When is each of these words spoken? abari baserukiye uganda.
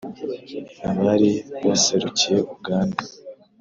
abari 0.89 1.31
baserukiye 1.65 2.39
uganda. 2.55 3.01